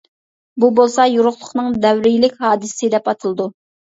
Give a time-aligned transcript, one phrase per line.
[0.61, 3.49] بۇ بولسا يورۇقلۇقنىڭ دەۋرىيلىك ھادىسىسى دەپ ئاتىلىدۇ.